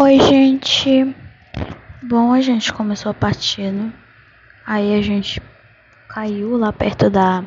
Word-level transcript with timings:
Oi, 0.00 0.16
gente. 0.20 1.12
Bom, 2.04 2.32
a 2.32 2.40
gente 2.40 2.72
começou 2.72 3.10
a 3.10 3.14
partida. 3.14 3.92
Aí 4.64 4.96
a 4.96 5.02
gente 5.02 5.42
caiu 6.08 6.56
lá 6.56 6.72
perto 6.72 7.10
da 7.10 7.44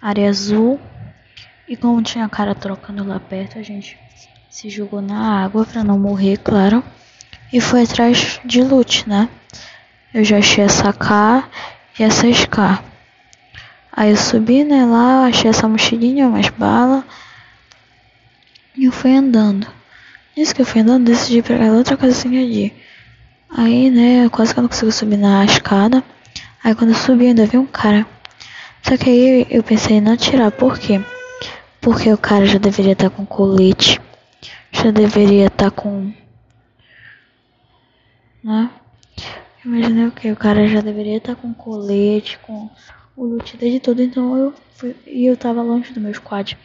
área 0.00 0.26
azul. 0.26 0.80
E 1.68 1.76
como 1.76 2.02
tinha 2.02 2.26
cara 2.30 2.54
trocando 2.54 3.04
lá 3.04 3.20
perto, 3.20 3.58
a 3.58 3.62
gente 3.62 3.98
se 4.48 4.70
jogou 4.70 5.02
na 5.02 5.44
água 5.44 5.66
pra 5.66 5.84
não 5.84 5.98
morrer, 5.98 6.38
claro. 6.38 6.82
E 7.52 7.60
foi 7.60 7.82
atrás 7.82 8.40
de 8.42 8.62
loot, 8.62 9.06
né? 9.06 9.28
Eu 10.14 10.24
já 10.24 10.38
achei 10.38 10.64
essa 10.64 10.94
K 10.94 11.46
e 11.98 12.02
essa 12.02 12.26
SK. 12.26 12.82
Aí 13.92 14.12
eu 14.12 14.16
subi, 14.16 14.64
né, 14.64 14.86
lá, 14.86 15.26
achei 15.26 15.50
essa 15.50 15.68
mochilinha, 15.68 16.26
umas 16.26 16.48
balas. 16.48 17.04
E 18.74 18.86
eu 18.86 18.92
fui 18.92 19.14
andando. 19.14 19.81
Nisso 20.36 20.54
que 20.54 20.62
eu 20.62 20.66
fui 20.66 20.80
andando, 20.80 21.04
decidi 21.04 21.42
pegar 21.42 21.72
outra 21.72 21.96
casinha 21.96 22.40
ali. 22.40 22.72
Aí, 23.50 23.90
né, 23.90 24.28
quase 24.30 24.54
que 24.54 24.58
eu 24.58 24.62
não 24.62 24.68
consigo 24.68 24.90
subir 24.90 25.18
na 25.18 25.44
escada. 25.44 26.02
Aí 26.64 26.74
quando 26.74 26.90
eu 26.90 26.96
subi, 26.96 27.26
ainda 27.26 27.44
vi 27.44 27.58
um 27.58 27.66
cara. 27.66 28.06
Só 28.82 28.96
que 28.96 29.10
aí 29.10 29.46
eu 29.50 29.62
pensei 29.62 29.96
em 29.98 30.00
não 30.00 30.16
tirar, 30.16 30.50
por 30.50 30.78
quê? 30.78 31.00
Porque 31.80 32.10
o 32.10 32.16
cara 32.16 32.46
já 32.46 32.58
deveria 32.58 32.92
estar 32.92 33.10
tá 33.10 33.16
com 33.16 33.26
colete. 33.26 34.00
Já 34.70 34.90
deveria 34.90 35.46
estar 35.48 35.70
tá 35.70 35.70
com. 35.70 36.12
Né? 38.42 38.70
Imaginei 39.64 40.06
o 40.06 40.12
que? 40.12 40.30
O 40.32 40.36
cara 40.36 40.66
já 40.66 40.80
deveria 40.80 41.18
estar 41.18 41.34
tá 41.34 41.40
com 41.42 41.52
colete, 41.52 42.38
com 42.38 42.70
o 43.16 43.24
loot 43.24 43.56
de 43.58 43.80
tudo. 43.80 44.02
Então 44.02 44.36
eu 44.36 44.54
fui. 44.76 44.96
E 45.06 45.26
eu 45.26 45.36
tava 45.36 45.60
longe 45.60 45.92
do 45.92 46.00
meu 46.00 46.14
squad. 46.14 46.56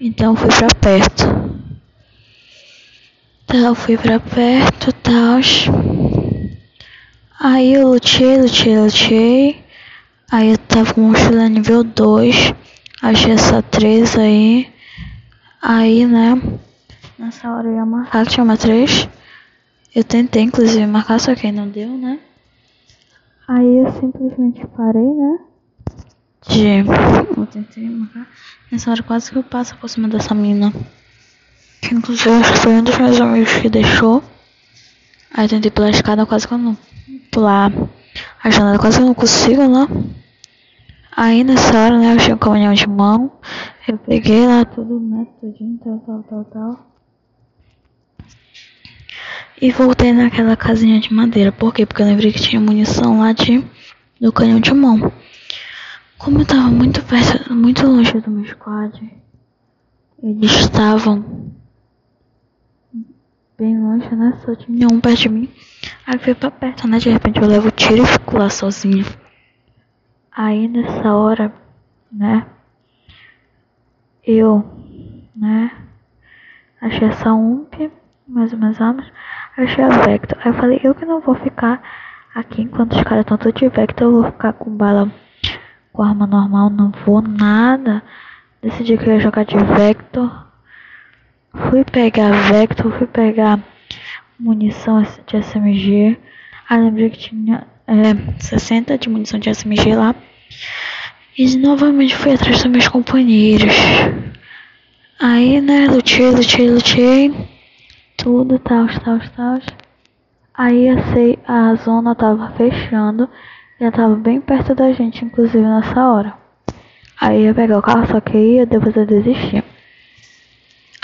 Então 0.00 0.32
eu 0.32 0.36
fui 0.36 0.48
pra 0.48 0.68
perto. 0.80 1.51
Então 3.52 3.66
eu 3.66 3.74
fui 3.74 3.98
pra 3.98 4.18
perto, 4.18 4.90
tal. 4.94 5.38
Aí 7.38 7.74
eu 7.74 7.88
lutei, 7.88 8.40
lutei, 8.40 8.78
lutei. 8.78 9.64
Aí 10.30 10.52
eu 10.52 10.56
tava 10.56 10.94
com 10.94 11.02
mochila 11.02 11.50
nível 11.50 11.84
2. 11.84 12.54
Achei 13.02 13.32
essa 13.32 13.60
3 13.60 14.16
aí. 14.16 14.72
Aí, 15.60 16.06
né? 16.06 16.40
Nessa 17.18 17.54
hora 17.54 17.68
eu 17.68 17.74
ia 17.74 17.84
marcar 17.84 18.26
tinha 18.26 18.42
uma 18.42 18.56
3. 18.56 19.06
Eu 19.94 20.02
tentei, 20.02 20.44
inclusive, 20.44 20.86
marcar, 20.86 21.20
só 21.20 21.34
que 21.34 21.52
não 21.52 21.68
deu, 21.68 21.90
né? 21.90 22.20
Aí 23.46 23.80
eu 23.80 23.92
simplesmente 24.00 24.66
parei, 24.68 25.02
né? 25.02 25.38
De. 26.48 26.78
Eu 27.36 27.46
tentei 27.48 27.86
marcar. 27.90 28.26
Nessa 28.70 28.90
hora 28.90 29.02
quase 29.02 29.30
que 29.30 29.36
eu 29.36 29.44
passo 29.44 29.76
por 29.76 29.90
cima 29.90 30.08
dessa 30.08 30.34
mina. 30.34 30.72
Inclusive 31.90 32.30
acho 32.30 32.52
que 32.52 32.58
foi 32.58 32.72
um 32.72 32.82
dos 32.82 32.96
meus 32.96 33.20
amigos 33.20 33.52
que 33.54 33.68
deixou. 33.68 34.22
Aí 35.34 35.44
eu 35.44 35.48
tentei 35.48 35.70
pular 35.70 35.88
a 35.88 35.90
escada, 35.90 36.26
quase 36.26 36.46
que 36.46 36.54
eu 36.54 36.58
não. 36.58 36.76
Pular 37.30 37.72
a 38.42 38.50
janela, 38.50 38.78
quase 38.78 38.98
que 38.98 39.02
eu 39.02 39.06
não 39.06 39.14
consigo, 39.14 39.66
né? 39.66 39.88
Aí 41.14 41.44
nessa 41.44 41.78
hora, 41.78 41.98
né, 41.98 42.14
eu 42.14 42.18
tinha 42.18 42.34
um 42.34 42.38
caminhão 42.38 42.72
de 42.72 42.86
mão. 42.86 43.32
Eu 43.86 43.98
peguei 43.98 44.46
lá 44.46 44.64
tudo, 44.64 45.00
né, 45.00 45.26
tudinho, 45.40 45.78
tal, 45.82 45.98
tal, 46.06 46.22
tal, 46.22 46.44
tal. 46.44 46.92
E 49.60 49.70
voltei 49.70 50.12
naquela 50.12 50.56
casinha 50.56 51.00
de 51.00 51.12
madeira. 51.12 51.52
Por 51.52 51.72
quê? 51.74 51.84
Porque 51.84 52.02
eu 52.02 52.06
lembrei 52.06 52.32
que 52.32 52.40
tinha 52.40 52.60
munição 52.60 53.20
lá 53.20 53.32
de, 53.32 53.64
do 54.20 54.32
canhão 54.32 54.60
de 54.60 54.72
mão. 54.72 55.12
Como 56.18 56.40
eu 56.40 56.46
tava 56.46 56.68
muito 56.68 57.02
perto, 57.02 57.52
muito 57.54 57.86
longe 57.86 58.20
do 58.20 58.30
meu 58.30 58.44
squad, 58.44 59.12
eles 60.22 60.52
estavam 60.52 61.52
bem 63.62 63.78
longe, 63.78 64.12
né? 64.16 64.36
Só 64.44 64.56
tinha 64.56 64.88
um 64.88 65.00
perto 65.00 65.20
de 65.20 65.28
mim. 65.28 65.48
Aí 66.04 66.18
fui 66.18 66.34
pra 66.34 66.50
perto, 66.50 66.88
né? 66.88 66.98
De 66.98 67.08
repente 67.08 67.40
eu 67.40 67.46
levo 67.46 67.68
o 67.68 67.70
tiro 67.70 68.02
e 68.02 68.06
fico 68.06 68.36
lá 68.36 68.50
sozinho. 68.50 69.06
Aí 70.32 70.66
nessa 70.66 71.14
hora, 71.14 71.54
né? 72.10 72.44
Eu, 74.26 74.64
né? 75.36 75.70
Achei 76.80 77.06
essa 77.06 77.32
UMP, 77.32 77.88
mais 78.26 78.52
umas 78.52 78.80
armas. 78.80 79.06
Achei 79.56 79.84
a 79.84 79.90
Vector. 79.90 80.36
Aí 80.40 80.50
eu 80.50 80.54
falei, 80.54 80.80
eu 80.82 80.92
que 80.92 81.04
não 81.04 81.20
vou 81.20 81.36
ficar 81.36 81.80
aqui 82.34 82.62
enquanto 82.62 82.96
os 82.96 83.02
caras 83.04 83.20
estão 83.20 83.38
todos 83.38 83.60
de 83.60 83.68
Vector, 83.68 84.08
eu 84.08 84.22
vou 84.22 84.24
ficar 84.24 84.54
com 84.54 84.76
bala 84.76 85.08
com 85.92 86.02
arma 86.02 86.26
normal, 86.26 86.68
não 86.68 86.90
vou 87.06 87.22
nada. 87.22 88.02
Decidi 88.60 88.98
que 88.98 89.08
eu 89.08 89.14
ia 89.14 89.20
jogar 89.20 89.44
de 89.44 89.56
Vector. 89.56 90.51
Fui 91.54 91.84
pegar 91.84 92.30
Vector, 92.50 92.90
fui 92.92 93.06
pegar 93.06 93.58
munição 94.38 95.02
de 95.02 95.36
SMG. 95.36 96.18
Aí 96.68 96.80
lembrei 96.80 97.10
que 97.10 97.18
tinha 97.18 97.66
é, 97.86 98.40
60 98.40 98.96
de 98.96 99.08
munição 99.08 99.38
de 99.38 99.50
SMG 99.50 99.94
lá. 99.94 100.14
E 101.36 101.56
novamente 101.56 102.16
fui 102.16 102.32
atrás 102.32 102.62
dos 102.62 102.70
meus 102.70 102.88
companheiros. 102.88 103.74
Aí, 105.20 105.60
né, 105.60 105.86
lutei, 105.88 106.30
lutei, 106.30 106.70
lutei. 106.70 107.48
Tudo, 108.16 108.58
tal, 108.58 108.86
tal, 109.04 109.20
tal. 109.36 109.60
Aí 110.54 110.88
eu 110.88 111.02
sei, 111.12 111.38
a 111.46 111.74
zona 111.76 112.14
tava 112.14 112.50
fechando. 112.52 113.28
Já 113.80 113.90
tava 113.90 114.14
bem 114.14 114.40
perto 114.40 114.74
da 114.74 114.92
gente, 114.92 115.24
inclusive 115.24 115.62
nessa 115.62 116.08
hora. 116.08 116.34
Aí 117.20 117.44
ia 117.44 117.54
pegar 117.54 117.78
o 117.78 117.82
carro, 117.82 118.06
só 118.06 118.20
que 118.20 118.36
ia, 118.36 118.66
depois 118.66 118.96
eu 118.96 119.06
desisti. 119.06 119.62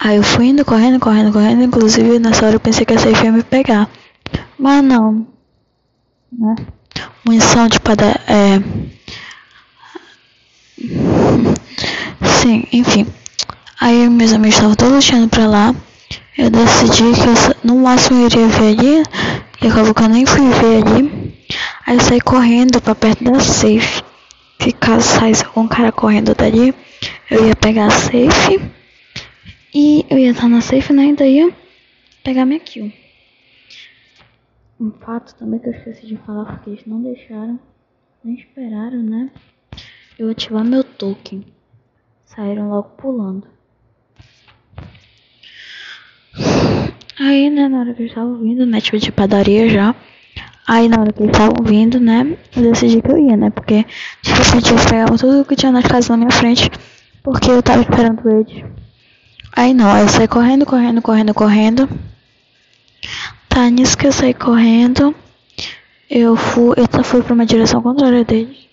Aí 0.00 0.16
eu 0.16 0.22
fui 0.22 0.46
indo, 0.46 0.64
correndo, 0.64 1.00
correndo, 1.00 1.32
correndo. 1.32 1.62
Inclusive 1.62 2.18
nessa 2.18 2.46
hora 2.46 2.56
eu 2.56 2.60
pensei 2.60 2.86
que 2.86 2.94
a 2.94 2.98
safe 2.98 3.24
ia 3.24 3.32
me 3.32 3.42
pegar. 3.42 3.88
Mas 4.58 4.82
não. 4.84 5.26
Né? 6.32 6.54
Munição 7.24 7.68
de 7.68 7.80
pada 7.80 8.06
é... 8.26 8.60
Sim, 12.40 12.64
enfim. 12.72 13.06
Aí 13.80 14.08
meus 14.08 14.32
amigos 14.32 14.54
estavam 14.54 14.76
todos 14.76 15.04
lutando 15.04 15.28
pra 15.28 15.46
lá. 15.46 15.74
Eu 16.36 16.50
decidi 16.50 17.02
que 17.14 17.28
eu 17.28 17.56
no 17.64 17.82
máximo 17.82 18.24
iria 18.26 18.46
ver 18.48 18.78
ali. 18.78 19.02
E 19.60 19.66
acabou 19.66 19.92
que 19.92 20.02
eu 20.02 20.08
nem 20.08 20.24
fui 20.24 20.48
ver 20.50 20.82
ali. 20.84 21.34
Aí 21.86 21.96
eu 21.96 22.00
saí 22.00 22.20
correndo 22.20 22.80
pra 22.80 22.94
perto 22.94 23.24
da 23.24 23.40
safe. 23.40 24.02
Se 24.60 24.72
caso 24.72 25.08
saísse 25.08 25.44
algum 25.44 25.66
cara 25.66 25.90
correndo 25.90 26.34
dali, 26.34 26.74
eu 27.30 27.46
ia 27.46 27.56
pegar 27.56 27.86
a 27.86 27.90
safe. 27.90 28.60
E 29.80 30.04
eu 30.10 30.18
ia 30.18 30.32
estar 30.32 30.48
na 30.48 30.60
safe, 30.60 30.92
né? 30.92 31.04
E 31.04 31.14
daí 31.14 31.36
ia 31.36 31.54
pegar 32.24 32.44
minha 32.44 32.58
kill. 32.58 32.92
Um 34.80 34.90
fato 34.90 35.36
também 35.36 35.60
que 35.60 35.68
eu 35.68 35.72
esqueci 35.72 36.04
de 36.04 36.16
falar, 36.16 36.46
porque 36.46 36.70
eles 36.70 36.84
não 36.84 37.00
deixaram, 37.00 37.60
nem 38.24 38.34
esperaram, 38.34 39.00
né? 39.00 39.30
Eu 40.18 40.30
ativar 40.30 40.64
meu 40.64 40.82
token. 40.82 41.44
Saíram 42.24 42.70
logo 42.70 42.88
pulando. 42.96 43.46
Aí, 47.20 47.48
né, 47.48 47.68
na 47.68 47.78
hora 47.78 47.94
que 47.94 48.02
eu 48.02 48.06
estava 48.06 48.36
vindo, 48.36 48.66
né, 48.66 48.80
tipo 48.80 48.98
de 48.98 49.12
padaria 49.12 49.68
já. 49.68 49.94
Aí 50.66 50.88
na 50.88 51.00
hora 51.00 51.12
que 51.12 51.22
eles 51.22 51.30
estavam 51.30 51.64
vindo, 51.64 52.00
né, 52.00 52.36
eu 52.56 52.62
decidi 52.62 53.00
que 53.00 53.12
eu 53.12 53.16
ia, 53.16 53.36
né, 53.36 53.50
porque 53.50 53.86
repente 54.24 54.70
eles 54.72 54.86
pegavam 54.86 55.16
tudo 55.16 55.44
que 55.44 55.54
tinha 55.54 55.70
nas 55.70 55.86
casas 55.86 56.08
na 56.08 56.16
minha 56.16 56.32
frente, 56.32 56.68
porque 57.22 57.48
eu 57.48 57.62
tava 57.62 57.82
esperando 57.82 58.28
eles. 58.28 58.77
Aí 59.58 59.74
não, 59.74 59.90
aí 59.90 60.02
eu 60.02 60.08
saí 60.08 60.28
correndo, 60.28 60.64
correndo, 60.64 61.02
correndo, 61.02 61.34
correndo. 61.34 61.88
Tá, 63.48 63.68
nisso 63.68 63.98
que 63.98 64.06
eu 64.06 64.12
saí 64.12 64.32
correndo, 64.32 65.12
eu 66.08 66.36
fui, 66.36 66.76
eu 66.76 67.02
fui 67.02 67.24
pra 67.24 67.34
uma 67.34 67.44
direção 67.44 67.82
contrária 67.82 68.24
deles. 68.24 68.68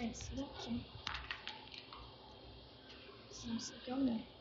Esse 0.00 0.34
daqui. 0.34 0.80
Nossa, 3.46 3.74
que 3.84 3.90
amor. 3.90 4.06
Meu 4.06 4.35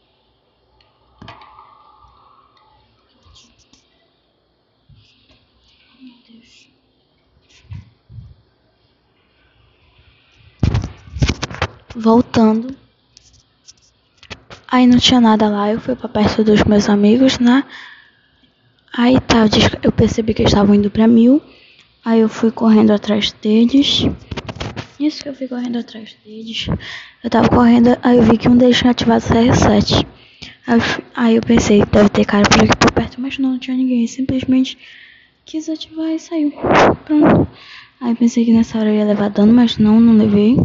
Voltando. 11.96 12.76
Aí 14.68 14.86
não 14.86 14.98
tinha 14.98 15.22
nada 15.22 15.48
lá, 15.48 15.72
eu 15.72 15.80
fui 15.80 15.96
pra 15.96 16.10
perto 16.10 16.44
dos 16.44 16.64
meus 16.64 16.90
amigos, 16.90 17.40
né? 17.40 17.64
Aí 18.98 19.20
tá, 19.22 19.46
eu 19.82 19.92
percebi 19.92 20.34
que 20.34 20.42
eles 20.42 20.52
estavam 20.52 20.76
indo 20.76 20.90
pra 20.90 21.08
mil. 21.08 21.42
Aí 22.04 22.20
eu 22.20 22.30
fui 22.30 22.52
correndo 22.52 22.92
atrás 22.92 23.32
deles. 23.42 24.06
Isso 25.00 25.24
que 25.24 25.30
eu 25.30 25.36
fui 25.36 25.48
correndo 25.48 25.78
atrás 25.78 26.16
deles. 26.26 26.68
Eu 27.24 27.30
tava 27.30 27.50
correndo, 27.50 27.98
aí 28.04 28.18
eu 28.18 28.24
vi 28.24 28.38
que 28.38 28.48
um 28.48 28.58
deles 28.58 28.78
tinha 28.78 28.92
ativado 28.92 29.24
o 29.24 29.28
CR7. 29.28 30.06
Aí, 30.68 30.80
aí 31.16 31.36
eu 31.36 31.42
pensei, 31.42 31.84
deve 31.86 32.10
ter 32.10 32.26
cara 32.26 32.44
por 32.50 32.64
aqui 32.64 32.76
por 32.78 32.92
perto, 32.92 33.20
mas 33.20 33.38
não, 33.38 33.52
não 33.52 33.60
tinha 33.60 33.76
ninguém. 33.76 34.06
Simplesmente 34.08 34.78
quis 35.46 35.70
ativar 35.70 36.10
e 36.10 36.20
saiu. 36.20 36.52
Pronto. 37.06 37.48
Aí 38.02 38.16
pensei 38.16 38.46
que 38.46 38.54
nessa 38.54 38.78
hora 38.78 38.90
eu 38.90 38.96
ia 38.96 39.06
levar 39.06 39.30
dano, 39.30 39.54
mas 39.54 39.78
não, 39.78 40.00
não 40.00 40.18
levei. 40.18 40.58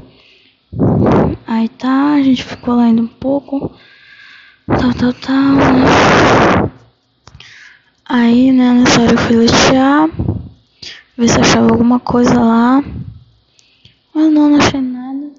Aí 1.47 1.69
tá, 1.69 2.15
a 2.15 2.23
gente 2.23 2.45
ficou 2.45 2.77
lá 2.77 2.89
indo 2.89 3.03
um 3.03 3.07
pouco. 3.07 3.73
Tal, 4.67 4.95
tal, 4.95 5.13
tal, 5.15 5.55
né? 5.55 6.71
Aí, 8.05 8.53
né, 8.53 8.73
nessa 8.75 9.03
hora 9.03 9.13
eu 9.13 9.19
fui 9.19 9.37
letear. 9.37 10.09
Ver 11.17 11.29
se 11.29 11.41
achava 11.41 11.71
alguma 11.71 11.99
coisa 11.99 12.39
lá. 12.39 12.83
Mas 14.15 14.33
não, 14.33 14.49
não 14.49 14.59
achei 14.59 14.81
nada. 14.81 15.31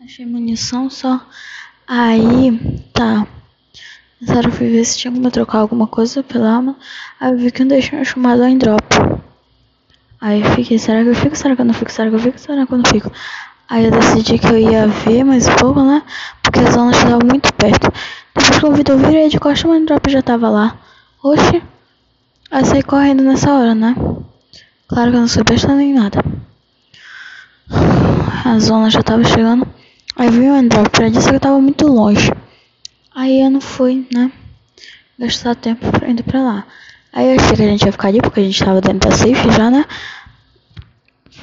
Achei 0.00 0.24
munição 0.24 0.88
só. 0.88 1.20
Aí, 1.86 2.80
tá. 2.92 3.26
Nessa 4.20 4.38
hora 4.38 4.48
eu 4.48 4.52
fui 4.52 4.70
ver 4.70 4.84
se 4.84 4.98
tinha 4.98 5.12
como 5.12 5.30
trocar 5.32 5.58
alguma 5.58 5.88
coisa 5.88 6.22
pela 6.22 6.54
arma. 6.56 6.76
Aí 7.18 7.32
eu 7.32 7.38
vi 7.38 7.50
que 7.50 7.60
não 7.60 7.68
deixou 7.68 8.04
chamado 8.04 8.44
em 8.44 8.56
drop. 8.56 8.82
Aí 10.20 10.42
eu 10.42 10.50
fiquei, 10.52 10.78
será 10.78 11.02
que 11.02 11.10
eu 11.10 11.14
fico? 11.14 11.36
Será 11.36 11.56
que 11.56 11.60
eu 11.60 11.66
não 11.66 11.74
fico? 11.74 11.90
Será 11.90 12.08
que 12.08 12.14
eu 12.14 12.20
fico? 12.20 12.38
Será 12.38 12.64
que 12.64 12.72
eu 12.72 12.78
não 12.78 12.90
fico? 12.90 13.10
Aí 13.68 13.86
eu 13.86 13.90
decidi 13.90 14.38
que 14.38 14.46
eu 14.46 14.58
ia 14.58 14.86
ver 14.86 15.24
mais 15.24 15.48
um 15.48 15.56
pouco, 15.56 15.82
né? 15.82 16.02
Porque 16.42 16.60
a 16.60 16.70
zona 16.70 16.90
estava 16.90 17.18
muito 17.24 17.52
perto. 17.54 17.92
Depois 18.34 18.58
que 18.58 18.66
o 18.66 18.72
vídeo 18.72 18.92
eu 18.92 18.98
virei 18.98 19.28
de 19.28 19.40
costa, 19.40 19.66
mas 19.66 19.82
o 19.82 19.86
drop 19.86 20.10
já 20.10 20.22
tava 20.22 20.50
lá. 20.50 20.78
Oxe. 21.22 21.62
Aí 22.50 22.64
saí 22.64 22.82
correndo 22.82 23.22
nessa 23.22 23.52
hora, 23.52 23.74
né? 23.74 23.94
Claro 24.86 25.10
que 25.10 25.16
eu 25.16 25.20
não 25.20 25.28
sou 25.28 25.42
besta 25.44 25.74
nem 25.74 25.94
nada. 25.94 26.22
A 28.44 28.58
zona 28.58 28.90
já 28.90 29.02
tava 29.02 29.24
chegando. 29.24 29.66
Aí 30.16 30.28
vi 30.30 30.48
o 30.48 30.68
drop, 30.68 30.98
já 30.98 31.08
disse 31.08 31.28
que 31.28 31.34
eu 31.34 31.40
tava 31.40 31.58
muito 31.58 31.86
longe. 31.86 32.30
Aí 33.14 33.40
eu 33.40 33.50
não 33.50 33.60
fui, 33.60 34.06
né? 34.12 34.30
Gastar 35.18 35.54
tempo 35.54 35.86
indo 36.06 36.22
pra 36.22 36.42
lá. 36.42 36.66
Aí 37.12 37.28
eu 37.34 37.40
achei 37.40 37.56
que 37.56 37.62
a 37.62 37.66
gente 37.66 37.86
ia 37.86 37.92
ficar 37.92 38.08
ali 38.08 38.20
porque 38.20 38.40
a 38.40 38.44
gente 38.44 38.62
tava 38.62 38.80
dentro 38.80 39.08
da 39.08 39.16
safe 39.16 39.50
já, 39.56 39.70
né? 39.70 39.86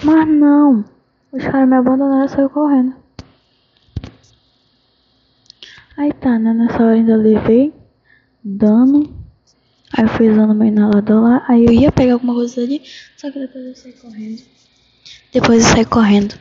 Mas 0.03 0.27
não. 0.27 0.85
Os 1.31 1.44
caras 1.44 1.68
me 1.69 1.75
abandonaram 1.78 2.25
e 2.25 2.30
saiu 2.30 2.50
correndo. 2.50 2.94
Aí 5.98 6.12
tá, 6.13 6.38
né? 6.38 6.54
Nessa 6.54 6.83
hora 6.83 6.94
ainda 6.94 7.16
levei 7.16 7.74
dano. 8.44 9.22
Aí 9.94 10.04
eu 10.04 10.10
fui 10.10 10.30
usando 10.30 10.54
meu 10.54 10.68
inalador 10.68 11.22
lá. 11.22 11.45
Aí 11.48 11.66
eu 11.66 11.72
ia 11.72 11.92
pegar 11.92 12.13
alguma 12.13 12.33
coisa 12.33 12.62
ali. 12.62 12.81
Só 13.16 13.31
que 13.31 13.39
depois 13.39 13.66
eu 13.66 13.75
saí 13.75 13.94
correndo. 13.94 14.42
Depois 15.33 15.63
eu 15.63 15.69
saí 15.74 15.86
correndo. 15.86 16.36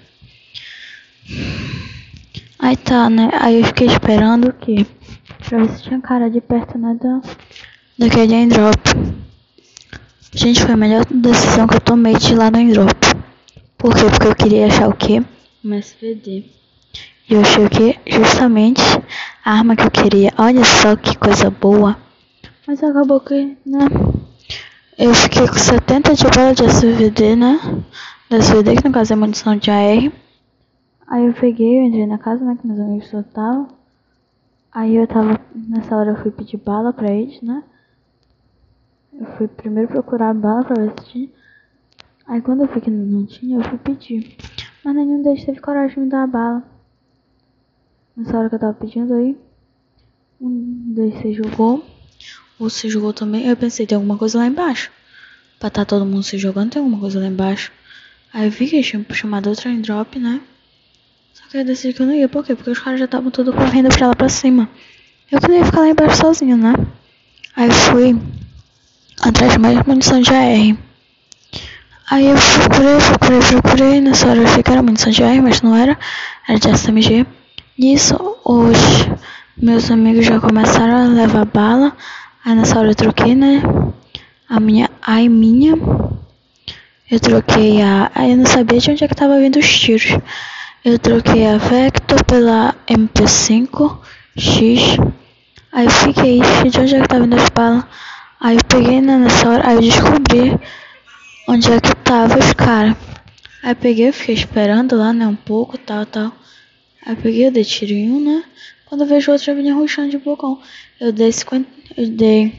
Aí 2.58 2.76
tá, 2.76 3.08
né? 3.10 3.30
Aí 3.34 3.60
eu 3.60 3.66
fiquei 3.66 3.86
esperando 3.86 4.52
que. 4.52 4.86
Pra 5.48 5.58
ver 5.58 5.70
se 5.70 5.82
tinha 5.82 6.00
cara 6.00 6.30
de 6.30 6.40
perto, 6.40 6.78
né? 6.78 6.96
Da, 7.00 7.20
daquele 7.98 8.34
airdrop. 8.34 8.76
Gente, 10.32 10.62
foi 10.62 10.72
a 10.72 10.76
melhor 10.76 11.04
decisão 11.06 11.66
que 11.66 11.76
eu 11.76 11.80
tomei 11.80 12.14
de 12.14 12.32
ir 12.32 12.36
lá 12.36 12.50
no 12.50 12.58
airdrop. 12.58 13.09
Por 13.80 13.94
quê? 13.94 14.04
Porque 14.10 14.28
eu 14.28 14.36
queria 14.36 14.66
achar 14.66 14.88
o 14.90 14.94
quê? 14.94 15.24
Um 15.64 15.72
SVD. 15.72 16.44
E 17.30 17.32
eu 17.32 17.40
achei 17.40 17.64
o 17.64 17.70
quê? 17.70 17.98
Justamente 18.06 18.82
a 19.42 19.52
arma 19.52 19.74
que 19.74 19.84
eu 19.84 19.90
queria. 19.90 20.30
Olha 20.36 20.62
só 20.62 20.94
que 20.96 21.16
coisa 21.16 21.48
boa. 21.48 21.96
Mas 22.66 22.82
acabou 22.84 23.18
que, 23.20 23.56
né? 23.64 23.86
Eu 24.98 25.14
fiquei 25.14 25.48
com 25.48 25.54
70 25.54 26.14
de 26.14 26.24
bala 26.24 26.54
de 26.54 26.62
SVD, 26.62 27.36
né? 27.36 27.58
Da 28.28 28.36
SVD, 28.36 28.76
que 28.76 28.86
no 28.86 28.92
caso 28.92 29.14
é 29.14 29.16
munição 29.16 29.56
de 29.56 29.70
AR. 29.70 30.12
Aí 31.08 31.26
eu 31.26 31.32
peguei, 31.32 31.78
eu 31.78 31.84
entrei 31.84 32.06
na 32.06 32.18
casa, 32.18 32.44
né? 32.44 32.58
Que 32.60 32.66
meus 32.66 32.80
amigos 32.80 33.08
só 33.08 33.20
estavam. 33.20 33.66
Aí 34.70 34.94
eu 34.94 35.06
tava, 35.06 35.40
nessa 35.54 35.96
hora 35.96 36.10
eu 36.10 36.16
fui 36.16 36.30
pedir 36.30 36.58
bala 36.58 36.92
pra 36.92 37.10
eles, 37.10 37.40
né? 37.40 37.62
Eu 39.18 39.24
fui 39.38 39.48
primeiro 39.48 39.88
procurar 39.88 40.34
bala 40.34 40.64
pra 40.64 40.82
ver 40.82 40.92
se 41.00 41.10
tinha. 41.10 41.39
Aí 42.30 42.40
quando 42.40 42.60
eu 42.60 42.68
vi 42.72 42.80
que 42.80 42.88
não 42.88 43.26
tinha, 43.26 43.58
eu 43.58 43.64
fui 43.64 43.76
pedir. 43.76 44.36
Mas 44.84 44.94
nenhum 44.94 45.20
deles 45.20 45.44
teve 45.44 45.58
coragem 45.58 45.96
de 45.96 46.00
me 46.02 46.08
dar 46.08 46.22
a 46.22 46.26
bala. 46.28 46.62
Nessa 48.16 48.38
hora 48.38 48.48
que 48.48 48.54
eu 48.54 48.58
tava 48.60 48.72
pedindo 48.74 49.12
aí, 49.14 49.36
um 50.40 50.94
deles 50.94 51.20
se 51.20 51.34
jogou. 51.34 51.84
O 52.56 52.70
se 52.70 52.88
jogou 52.88 53.12
também. 53.12 53.48
Eu 53.48 53.56
pensei, 53.56 53.84
tem 53.84 53.96
alguma 53.96 54.16
coisa 54.16 54.38
lá 54.38 54.46
embaixo. 54.46 54.92
Pra 55.58 55.70
tá 55.70 55.84
todo 55.84 56.06
mundo 56.06 56.22
se 56.22 56.38
jogando, 56.38 56.70
tem 56.70 56.80
alguma 56.80 57.00
coisa 57.00 57.18
lá 57.18 57.26
embaixo. 57.26 57.72
Aí 58.32 58.46
eu 58.46 58.50
vi 58.52 58.68
que 58.68 58.76
eles 58.76 58.86
tinham 58.86 59.04
chamado 59.10 59.50
outro 59.50 59.82
drop, 59.82 60.16
né? 60.16 60.40
Só 61.34 61.48
que 61.48 61.56
eu 61.56 61.64
decidi 61.64 61.92
que 61.94 62.00
eu 62.00 62.06
não 62.06 62.14
ia. 62.14 62.28
Por 62.28 62.44
quê? 62.44 62.54
Porque 62.54 62.70
os 62.70 62.78
caras 62.78 63.00
já 63.00 63.06
estavam 63.06 63.32
todos 63.32 63.52
correndo 63.52 63.88
pra 63.88 64.06
lá 64.06 64.14
pra 64.14 64.28
cima. 64.28 64.70
Eu 65.32 65.40
queria 65.40 65.64
ficar 65.64 65.80
lá 65.80 65.88
embaixo 65.88 66.18
sozinho, 66.18 66.56
né? 66.56 66.74
Aí 67.56 67.66
eu 67.66 67.72
fui 67.72 68.16
atrás 69.20 69.52
de 69.52 69.58
mais 69.58 69.84
munição 69.84 70.20
de 70.20 70.30
AR. 70.30 70.89
Aí 72.10 72.26
eu 72.26 72.34
procurei, 72.34 72.98
procurei, 72.98 73.40
procurei. 73.62 74.00
Nessa 74.00 74.28
hora 74.28 74.40
eu 74.40 74.44
achei 74.44 74.64
que 74.64 74.72
era 74.72 74.82
munição 74.82 75.12
de 75.12 75.22
ar, 75.22 75.40
mas 75.40 75.62
não 75.62 75.76
era. 75.76 75.96
Era 76.48 76.58
de 76.58 76.68
SMG. 76.68 77.24
Nisso, 77.78 78.36
os 78.44 78.76
meus 79.56 79.88
amigos 79.92 80.26
já 80.26 80.40
começaram 80.40 81.04
a 81.04 81.08
levar 81.08 81.44
bala. 81.44 81.96
Aí 82.44 82.56
nessa 82.56 82.80
hora 82.80 82.90
eu 82.90 82.94
troquei, 82.96 83.36
né? 83.36 83.62
A 84.48 84.58
minha 84.58 84.90
ai 85.00 85.28
minha. 85.28 85.74
Eu 87.08 87.20
troquei 87.20 87.80
a. 87.80 88.10
Aí 88.12 88.32
eu 88.32 88.38
não 88.38 88.46
sabia 88.46 88.80
de 88.80 88.90
onde 88.90 89.04
é 89.04 89.08
que 89.08 89.14
tava 89.14 89.38
vindo 89.38 89.60
os 89.60 89.78
tiros. 89.78 90.18
Eu 90.84 90.98
troquei 90.98 91.46
a 91.46 91.58
Vector 91.58 92.24
pela 92.24 92.74
MP5 92.88 93.98
X. 94.36 94.96
Aí 95.72 95.84
eu 95.84 95.90
fiquei, 95.90 96.40
de 96.40 96.80
onde 96.80 96.96
é 96.96 97.02
que 97.02 97.08
tava 97.08 97.22
vindo 97.22 97.36
as 97.36 97.48
balas? 97.50 97.84
Aí 98.40 98.56
eu 98.56 98.64
peguei 98.64 99.00
né, 99.00 99.16
nessa 99.16 99.48
hora, 99.48 99.68
aí 99.68 99.76
eu 99.76 99.82
descobri 99.82 100.58
onde 101.50 101.72
é 101.72 101.80
que 101.80 101.92
tava 101.96 102.38
os 102.38 102.52
caras. 102.52 102.96
Aí 103.60 103.74
peguei, 103.74 104.12
fiquei 104.12 104.36
esperando 104.36 104.96
lá, 104.96 105.12
né, 105.12 105.26
um 105.26 105.34
pouco, 105.34 105.76
tal, 105.76 106.06
tal. 106.06 106.32
Aí 107.04 107.16
peguei, 107.16 107.48
eu 107.48 107.50
dei 107.50 107.64
tirinho, 107.64 108.20
né. 108.20 108.44
Quando 108.86 109.00
eu 109.00 109.06
vejo 109.08 109.32
outro, 109.32 109.46
já 109.46 109.52
vinha 109.52 109.74
ruxando 109.74 110.10
de 110.10 110.18
bocão. 110.18 110.60
Eu 111.00 111.10
dei 111.12 111.32
50, 111.32 111.68
eu 111.96 112.08
dei 112.08 112.54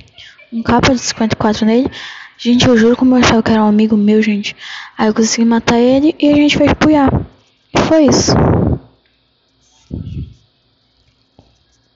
um 0.52 0.62
capa 0.62 0.94
de 0.94 1.00
54 1.00 1.66
nele. 1.66 1.90
Gente, 2.38 2.68
eu 2.68 2.78
juro 2.78 2.98
como 2.98 3.16
eu 3.16 3.20
achava 3.20 3.42
que 3.42 3.52
era 3.52 3.64
um 3.64 3.68
amigo 3.68 3.96
meu, 3.96 4.22
gente. 4.22 4.56
Aí 4.98 5.08
eu 5.08 5.14
consegui 5.14 5.46
matar 5.46 5.80
ele 5.80 6.14
e 6.20 6.30
a 6.30 6.36
gente 6.36 6.58
fez 6.58 6.74
puiar. 6.74 7.10
E 7.74 7.80
foi 7.88 8.08
isso. 8.08 8.34